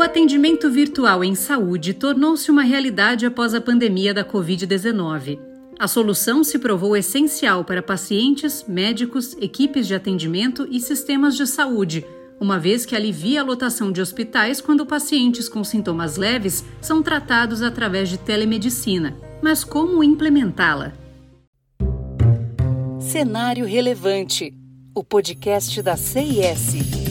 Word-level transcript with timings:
O 0.00 0.02
atendimento 0.02 0.70
virtual 0.70 1.22
em 1.22 1.34
saúde 1.34 1.92
tornou-se 1.92 2.50
uma 2.50 2.62
realidade 2.62 3.26
após 3.26 3.52
a 3.52 3.60
pandemia 3.60 4.14
da 4.14 4.24
Covid-19. 4.24 5.38
A 5.78 5.86
solução 5.86 6.42
se 6.42 6.58
provou 6.58 6.96
essencial 6.96 7.66
para 7.66 7.82
pacientes, 7.82 8.64
médicos, 8.66 9.36
equipes 9.38 9.86
de 9.86 9.94
atendimento 9.94 10.66
e 10.70 10.80
sistemas 10.80 11.36
de 11.36 11.46
saúde, 11.46 12.02
uma 12.40 12.58
vez 12.58 12.86
que 12.86 12.96
alivia 12.96 13.42
a 13.42 13.44
lotação 13.44 13.92
de 13.92 14.00
hospitais 14.00 14.58
quando 14.58 14.86
pacientes 14.86 15.50
com 15.50 15.62
sintomas 15.62 16.16
leves 16.16 16.64
são 16.80 17.02
tratados 17.02 17.60
através 17.60 18.08
de 18.08 18.16
telemedicina. 18.16 19.14
Mas 19.42 19.64
como 19.64 20.02
implementá-la? 20.02 20.94
Cenário 22.98 23.66
Relevante 23.66 24.54
o 24.94 25.04
podcast 25.04 25.82
da 25.82 25.94
CIS. 25.94 27.09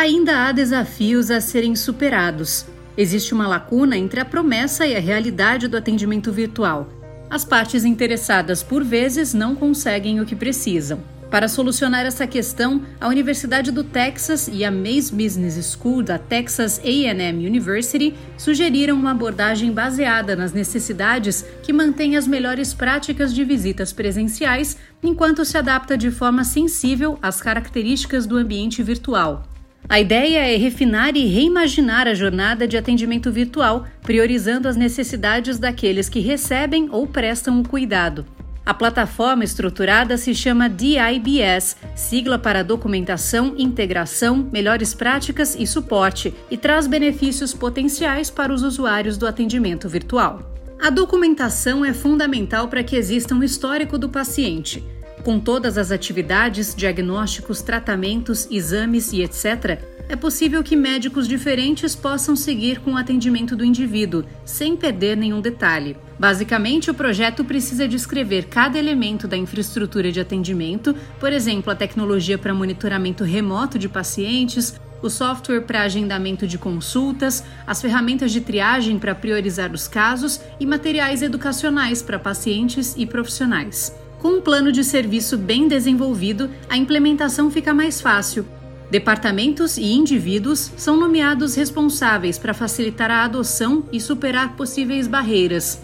Ainda 0.00 0.46
há 0.46 0.52
desafios 0.52 1.30
a 1.30 1.42
serem 1.42 1.76
superados. 1.76 2.64
Existe 2.96 3.34
uma 3.34 3.46
lacuna 3.46 3.98
entre 3.98 4.18
a 4.18 4.24
promessa 4.24 4.86
e 4.86 4.96
a 4.96 4.98
realidade 4.98 5.68
do 5.68 5.76
atendimento 5.76 6.32
virtual. 6.32 6.88
As 7.28 7.44
partes 7.44 7.84
interessadas, 7.84 8.62
por 8.62 8.82
vezes, 8.82 9.34
não 9.34 9.54
conseguem 9.54 10.18
o 10.18 10.24
que 10.24 10.34
precisam. 10.34 11.02
Para 11.30 11.48
solucionar 11.48 12.06
essa 12.06 12.26
questão, 12.26 12.80
a 12.98 13.08
Universidade 13.08 13.70
do 13.70 13.84
Texas 13.84 14.48
e 14.50 14.64
a 14.64 14.70
Mays 14.70 15.10
Business 15.10 15.76
School 15.76 16.02
da 16.02 16.16
Texas 16.16 16.80
A&M 16.82 17.46
University 17.46 18.14
sugeriram 18.38 18.96
uma 18.96 19.10
abordagem 19.10 19.70
baseada 19.70 20.34
nas 20.34 20.54
necessidades 20.54 21.44
que 21.62 21.74
mantém 21.74 22.16
as 22.16 22.26
melhores 22.26 22.72
práticas 22.72 23.34
de 23.34 23.44
visitas 23.44 23.92
presenciais, 23.92 24.78
enquanto 25.02 25.44
se 25.44 25.58
adapta 25.58 25.94
de 25.94 26.10
forma 26.10 26.42
sensível 26.42 27.18
às 27.20 27.42
características 27.42 28.26
do 28.26 28.38
ambiente 28.38 28.82
virtual. 28.82 29.49
A 29.88 29.98
ideia 29.98 30.38
é 30.38 30.56
refinar 30.56 31.16
e 31.16 31.26
reimaginar 31.26 32.06
a 32.06 32.14
jornada 32.14 32.66
de 32.66 32.76
atendimento 32.76 33.30
virtual, 33.32 33.86
priorizando 34.02 34.68
as 34.68 34.76
necessidades 34.76 35.58
daqueles 35.58 36.08
que 36.08 36.20
recebem 36.20 36.88
ou 36.92 37.06
prestam 37.06 37.60
o 37.60 37.68
cuidado. 37.68 38.24
A 38.64 38.74
plataforma 38.74 39.42
estruturada 39.42 40.16
se 40.16 40.32
chama 40.32 40.68
DIBS, 40.68 41.76
sigla 41.96 42.38
para 42.38 42.62
Documentação, 42.62 43.54
Integração, 43.58 44.48
Melhores 44.52 44.94
Práticas 44.94 45.56
e 45.58 45.66
Suporte, 45.66 46.32
e 46.50 46.56
traz 46.56 46.86
benefícios 46.86 47.52
potenciais 47.52 48.30
para 48.30 48.52
os 48.52 48.62
usuários 48.62 49.16
do 49.18 49.26
atendimento 49.26 49.88
virtual. 49.88 50.54
A 50.80 50.88
documentação 50.88 51.84
é 51.84 51.92
fundamental 51.92 52.68
para 52.68 52.84
que 52.84 52.96
exista 52.96 53.34
um 53.34 53.42
histórico 53.42 53.98
do 53.98 54.08
paciente. 54.08 54.84
Com 55.22 55.38
todas 55.38 55.76
as 55.76 55.90
atividades, 55.90 56.74
diagnósticos, 56.74 57.60
tratamentos, 57.60 58.48
exames 58.50 59.12
e 59.12 59.22
etc., 59.22 59.78
é 60.08 60.16
possível 60.16 60.60
que 60.64 60.74
médicos 60.74 61.28
diferentes 61.28 61.94
possam 61.94 62.34
seguir 62.34 62.80
com 62.80 62.94
o 62.94 62.96
atendimento 62.96 63.54
do 63.54 63.64
indivíduo, 63.64 64.24
sem 64.44 64.76
perder 64.76 65.16
nenhum 65.16 65.40
detalhe. 65.40 65.96
Basicamente, 66.18 66.90
o 66.90 66.94
projeto 66.94 67.44
precisa 67.44 67.86
descrever 67.86 68.46
cada 68.46 68.76
elemento 68.76 69.28
da 69.28 69.36
infraestrutura 69.36 70.10
de 70.10 70.18
atendimento, 70.18 70.96
por 71.20 71.32
exemplo, 71.32 71.70
a 71.70 71.76
tecnologia 71.76 72.36
para 72.36 72.52
monitoramento 72.52 73.22
remoto 73.22 73.78
de 73.78 73.88
pacientes, 73.88 74.80
o 75.00 75.08
software 75.08 75.60
para 75.60 75.82
agendamento 75.82 76.44
de 76.44 76.58
consultas, 76.58 77.44
as 77.64 77.80
ferramentas 77.80 78.32
de 78.32 78.40
triagem 78.40 78.98
para 78.98 79.14
priorizar 79.14 79.72
os 79.72 79.86
casos 79.86 80.40
e 80.58 80.66
materiais 80.66 81.22
educacionais 81.22 82.02
para 82.02 82.18
pacientes 82.18 82.94
e 82.96 83.06
profissionais. 83.06 83.94
Com 84.20 84.32
um 84.32 84.40
plano 84.42 84.70
de 84.70 84.84
serviço 84.84 85.38
bem 85.38 85.66
desenvolvido, 85.66 86.50
a 86.68 86.76
implementação 86.76 87.50
fica 87.50 87.72
mais 87.72 88.02
fácil. 88.02 88.44
Departamentos 88.90 89.78
e 89.78 89.92
indivíduos 89.92 90.70
são 90.76 90.94
nomeados 90.94 91.54
responsáveis 91.54 92.38
para 92.38 92.52
facilitar 92.52 93.10
a 93.10 93.24
adoção 93.24 93.82
e 93.90 93.98
superar 93.98 94.56
possíveis 94.56 95.06
barreiras. 95.06 95.80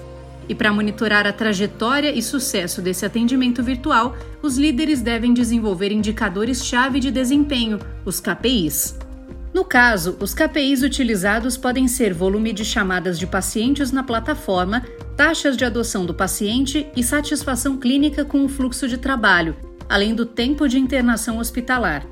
E 0.49 0.55
para 0.55 0.71
monitorar 0.71 1.27
a 1.27 1.33
trajetória 1.33 2.13
e 2.13 2.23
sucesso 2.23 2.83
desse 2.83 3.07
atendimento 3.07 3.63
virtual, 3.63 4.15
os 4.43 4.59
líderes 4.59 5.01
devem 5.01 5.33
desenvolver 5.33 5.91
indicadores-chave 5.91 7.01
de 7.01 7.11
desempenho, 7.11 7.79
os 8.05 8.21
KPIs. 8.21 8.99
No 9.55 9.65
caso, 9.65 10.15
os 10.21 10.35
KPIs 10.35 10.83
utilizados 10.83 11.57
podem 11.57 11.89
ser 11.89 12.13
volume 12.13 12.53
de 12.53 12.67
chamadas 12.67 13.19
de 13.19 13.27
pacientes 13.27 13.91
na 13.91 14.03
plataforma, 14.03 14.85
taxas 15.17 15.57
de 15.57 15.65
adoção 15.65 16.05
do 16.05 16.13
paciente 16.13 16.87
e 16.95 17.03
satisfação 17.03 17.79
clínica 17.79 18.25
com 18.25 18.45
o 18.45 18.49
fluxo 18.49 18.87
de 18.87 18.99
trabalho, 18.99 19.57
além 19.89 20.15
do 20.15 20.27
tempo 20.27 20.69
de 20.69 20.79
internação 20.79 21.39
hospitalar. 21.39 22.07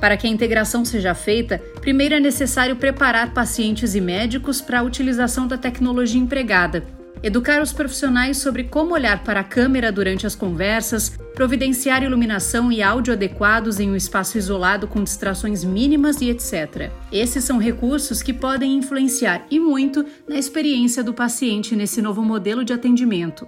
Para 0.00 0.16
que 0.16 0.26
a 0.26 0.30
integração 0.30 0.84
seja 0.84 1.14
feita, 1.14 1.62
primeiro 1.80 2.14
é 2.14 2.20
necessário 2.20 2.74
preparar 2.74 3.34
pacientes 3.34 3.94
e 3.94 4.00
médicos 4.00 4.60
para 4.60 4.80
a 4.80 4.82
utilização 4.82 5.46
da 5.46 5.58
tecnologia 5.58 6.20
empregada, 6.20 6.84
educar 7.22 7.62
os 7.62 7.72
profissionais 7.72 8.38
sobre 8.38 8.64
como 8.64 8.94
olhar 8.94 9.22
para 9.22 9.40
a 9.40 9.44
câmera 9.44 9.92
durante 9.92 10.26
as 10.26 10.34
conversas, 10.34 11.10
providenciar 11.34 12.02
iluminação 12.02 12.70
e 12.70 12.82
áudio 12.82 13.12
adequados 13.12 13.80
em 13.80 13.90
um 13.90 13.96
espaço 13.96 14.36
isolado 14.36 14.86
com 14.86 15.02
distrações 15.02 15.64
mínimas 15.64 16.20
e 16.20 16.30
etc. 16.30 16.90
Esses 17.10 17.44
são 17.44 17.58
recursos 17.58 18.22
que 18.22 18.32
podem 18.32 18.76
influenciar 18.76 19.46
e 19.50 19.58
muito 19.58 20.04
na 20.28 20.36
experiência 20.36 21.02
do 21.02 21.14
paciente 21.14 21.76
nesse 21.76 22.02
novo 22.02 22.22
modelo 22.22 22.64
de 22.64 22.72
atendimento. 22.72 23.46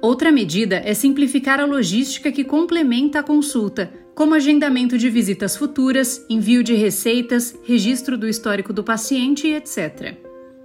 Outra 0.00 0.30
medida 0.30 0.82
é 0.84 0.92
simplificar 0.92 1.58
a 1.58 1.64
logística 1.64 2.30
que 2.30 2.44
complementa 2.44 3.20
a 3.20 3.22
consulta, 3.22 3.90
como 4.14 4.34
agendamento 4.34 4.96
de 4.96 5.08
visitas 5.08 5.56
futuras, 5.56 6.24
envio 6.28 6.62
de 6.62 6.74
receitas, 6.74 7.56
registro 7.64 8.16
do 8.16 8.28
histórico 8.28 8.72
do 8.72 8.84
paciente 8.84 9.48
e 9.48 9.54
etc. 9.54 10.23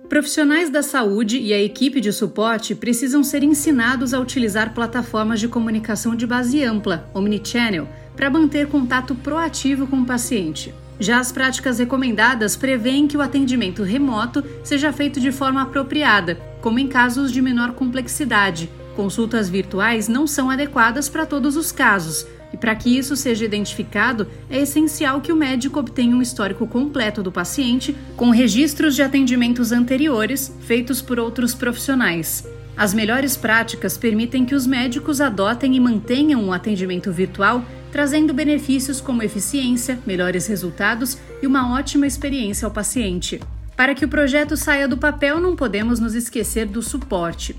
Profissionais 0.09 0.71
da 0.71 0.81
saúde 0.81 1.37
e 1.37 1.53
a 1.53 1.61
equipe 1.61 2.01
de 2.01 2.11
suporte 2.11 2.73
precisam 2.73 3.23
ser 3.23 3.43
ensinados 3.43 4.11
a 4.11 4.19
utilizar 4.19 4.73
plataformas 4.73 5.39
de 5.39 5.47
comunicação 5.47 6.15
de 6.15 6.25
base 6.25 6.63
ampla, 6.63 7.07
omnichannel, 7.13 7.87
para 8.15 8.27
manter 8.27 8.65
contato 8.65 9.13
proativo 9.13 9.85
com 9.85 9.97
o 9.97 10.05
paciente. 10.05 10.73
Já 10.99 11.19
as 11.19 11.31
práticas 11.31 11.77
recomendadas 11.77 12.55
prevêem 12.55 13.07
que 13.07 13.15
o 13.15 13.21
atendimento 13.21 13.83
remoto 13.83 14.43
seja 14.63 14.91
feito 14.91 15.19
de 15.19 15.31
forma 15.31 15.61
apropriada, 15.61 16.39
como 16.59 16.79
em 16.79 16.87
casos 16.87 17.31
de 17.31 17.39
menor 17.39 17.73
complexidade. 17.73 18.67
Consultas 18.95 19.47
virtuais 19.47 20.07
não 20.07 20.25
são 20.25 20.49
adequadas 20.49 21.07
para 21.07 21.23
todos 21.23 21.55
os 21.55 21.71
casos, 21.71 22.25
para 22.59 22.75
que 22.75 22.97
isso 22.97 23.15
seja 23.15 23.45
identificado, 23.45 24.27
é 24.49 24.59
essencial 24.59 25.21
que 25.21 25.31
o 25.31 25.35
médico 25.35 25.79
obtenha 25.79 26.15
um 26.15 26.21
histórico 26.21 26.67
completo 26.67 27.23
do 27.23 27.31
paciente, 27.31 27.95
com 28.17 28.29
registros 28.29 28.95
de 28.95 29.01
atendimentos 29.01 29.71
anteriores 29.71 30.53
feitos 30.61 31.01
por 31.01 31.19
outros 31.19 31.53
profissionais. 31.53 32.45
As 32.75 32.93
melhores 32.93 33.35
práticas 33.35 33.97
permitem 33.97 34.45
que 34.45 34.55
os 34.55 34.65
médicos 34.65 35.19
adotem 35.19 35.75
e 35.75 35.79
mantenham 35.79 36.41
um 36.41 36.53
atendimento 36.53 37.11
virtual, 37.11 37.63
trazendo 37.91 38.33
benefícios 38.33 39.01
como 39.01 39.23
eficiência, 39.23 39.99
melhores 40.05 40.47
resultados 40.47 41.17
e 41.41 41.47
uma 41.47 41.73
ótima 41.73 42.07
experiência 42.07 42.65
ao 42.65 42.71
paciente. 42.71 43.39
Para 43.75 43.95
que 43.95 44.05
o 44.05 44.09
projeto 44.09 44.57
saia 44.57 44.87
do 44.87 44.97
papel, 44.97 45.39
não 45.39 45.55
podemos 45.55 45.99
nos 45.99 46.13
esquecer 46.13 46.65
do 46.65 46.81
suporte. 46.81 47.55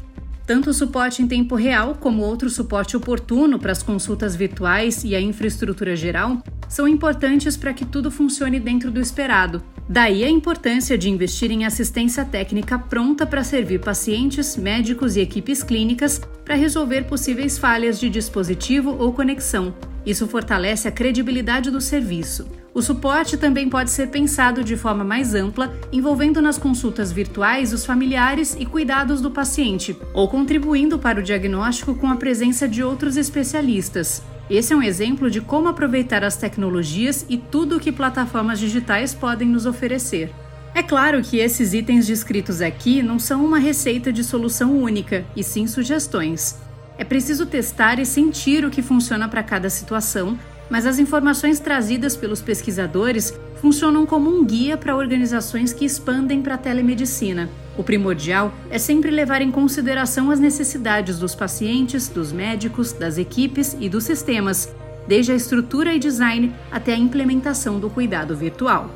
Tanto 0.51 0.71
o 0.71 0.75
suporte 0.75 1.23
em 1.23 1.29
tempo 1.29 1.55
real 1.55 1.95
como 1.95 2.25
outro 2.25 2.51
suporte 2.51 2.97
oportuno 2.97 3.57
para 3.57 3.71
as 3.71 3.85
consultas 3.85 4.35
virtuais 4.35 5.05
e 5.05 5.15
a 5.15 5.21
infraestrutura 5.21 5.95
geral 5.95 6.43
são 6.69 6.89
importantes 6.89 7.57
para 7.57 7.73
que 7.73 7.85
tudo 7.85 8.11
funcione 8.11 8.59
dentro 8.59 8.91
do 8.91 9.01
esperado. 9.01 9.63
Daí 9.89 10.25
a 10.25 10.29
importância 10.29 10.99
de 10.99 11.09
investir 11.09 11.53
em 11.53 11.65
assistência 11.65 12.25
técnica 12.25 12.77
pronta 12.77 13.25
para 13.25 13.45
servir 13.45 13.79
pacientes, 13.79 14.57
médicos 14.57 15.15
e 15.15 15.21
equipes 15.21 15.63
clínicas 15.63 16.21
para 16.45 16.57
resolver 16.57 17.05
possíveis 17.05 17.57
falhas 17.57 18.01
de 18.01 18.11
dispositivo 18.11 18.97
ou 18.99 19.13
conexão. 19.13 19.73
Isso 20.05 20.27
fortalece 20.27 20.89
a 20.89 20.91
credibilidade 20.91 21.71
do 21.71 21.81
serviço. 21.81 22.45
O 22.73 22.81
suporte 22.81 23.37
também 23.37 23.69
pode 23.69 23.91
ser 23.91 24.09
pensado 24.09 24.63
de 24.63 24.77
forma 24.77 25.03
mais 25.03 25.35
ampla, 25.35 25.75
envolvendo 25.91 26.41
nas 26.41 26.57
consultas 26.57 27.11
virtuais 27.11 27.73
os 27.73 27.85
familiares 27.85 28.57
e 28.59 28.65
cuidados 28.65 29.21
do 29.21 29.31
paciente, 29.31 29.97
ou 30.15 30.29
contribuindo 30.29 30.97
para 30.97 31.19
o 31.19 31.23
diagnóstico 31.23 31.97
com 31.97 32.09
a 32.09 32.17
presença 32.17 32.69
de 32.69 32.83
outros 32.83 33.17
especialistas. 33.17 34.23
Esse 34.49 34.73
é 34.73 34.77
um 34.77 34.83
exemplo 34.83 35.29
de 35.29 35.41
como 35.41 35.69
aproveitar 35.69 36.23
as 36.23 36.37
tecnologias 36.37 37.27
e 37.29 37.37
tudo 37.37 37.77
o 37.77 37.81
que 37.81 37.91
plataformas 37.91 38.61
digitais 38.61 39.13
podem 39.13 39.49
nos 39.49 39.67
oferecer. 39.67 40.33
É 40.73 40.83
claro 40.83 41.21
que 41.23 41.39
esses 41.39 41.75
itens 41.75 42.07
descritos 42.07 42.63
aqui 42.63 43.03
não 43.03 43.19
são 43.19 43.45
uma 43.45 43.59
receita 43.59 44.13
de 44.13 44.23
solução 44.23 44.77
única, 44.77 45.25
e 45.35 45.43
sim 45.43 45.67
sugestões. 45.67 46.57
É 46.97 47.05
preciso 47.05 47.47
testar 47.47 47.99
e 47.99 48.07
sentir 48.07 48.65
o 48.65 48.71
que 48.71 48.83
funciona 48.83 49.29
para 49.29 49.43
cada 49.43 49.69
situação 49.71 50.39
mas 50.71 50.87
as 50.87 51.01
informações 51.01 51.59
trazidas 51.59 52.17
pelos 52.17 52.41
pesquisadores 52.41 53.39
funcionam 53.61 54.07
como 54.07 54.31
um 54.31 54.45
guia 54.45 54.77
para 54.77 54.97
organizações 54.97 55.73
que 55.73 55.85
expandem 55.85 56.41
para 56.41 56.55
a 56.55 56.59
telemedicina. 56.59 57.51
O 57.77 57.83
primordial 57.83 58.55
é 58.71 58.79
sempre 58.79 59.11
levar 59.11 59.43
em 59.43 59.51
consideração 59.51 60.31
as 60.31 60.39
necessidades 60.39 61.19
dos 61.19 61.35
pacientes, 61.35 62.09
dos 62.09 62.33
médicos, 62.33 62.93
das 62.93 63.19
equipes 63.19 63.77
e 63.81 63.89
dos 63.89 64.05
sistemas, 64.05 64.73
desde 65.07 65.33
a 65.33 65.35
estrutura 65.35 65.93
e 65.93 65.99
design 65.99 66.55
até 66.71 66.95
a 66.95 66.99
implementação 66.99 67.81
do 67.81 67.91
cuidado 67.91 68.37
virtual. 68.37 68.91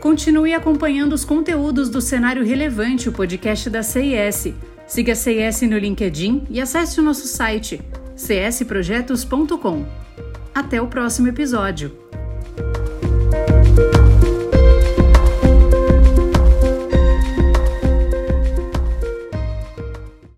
Continue 0.00 0.52
acompanhando 0.52 1.12
os 1.12 1.24
conteúdos 1.24 1.88
do 1.88 2.00
Cenário 2.00 2.44
Relevante, 2.44 3.08
o 3.08 3.12
podcast 3.12 3.70
da 3.70 3.84
CIS. 3.84 4.52
Siga 4.84 5.12
a 5.12 5.16
CIS 5.16 5.62
no 5.62 5.78
LinkedIn 5.78 6.42
e 6.50 6.60
acesse 6.60 6.98
o 6.98 7.02
nosso 7.04 7.28
site 7.28 7.80
csprojetos.com. 8.26 9.86
Até 10.54 10.80
o 10.80 10.86
próximo 10.86 11.28
episódio. 11.28 12.11